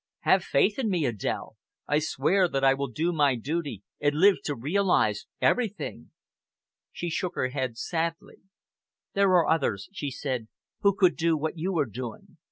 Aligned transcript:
Have 0.21 0.43
faith 0.43 0.79
in 0.79 0.89
me, 0.89 1.03
Adèle. 1.03 1.57
I 1.87 1.99
swear 1.99 2.47
that 2.47 2.63
I 2.63 2.73
will 2.73 2.87
do 2.89 3.13
my 3.13 3.35
duty 3.35 3.83
and 3.99 4.15
live 4.15 4.37
to 4.45 4.55
realize 4.55 5.27
everything." 5.39 6.09
She 6.91 7.11
shook 7.11 7.35
her 7.35 7.49
head 7.49 7.77
sadly. 7.77 8.37
"There 9.13 9.29
are 9.33 9.47
others," 9.47 9.89
she 9.93 10.09
said, 10.09 10.47
"who 10.79 10.95
could 10.95 11.15
do 11.15 11.37
what 11.37 11.55
you 11.59 11.77
are 11.77 11.85
doing. 11.85 12.37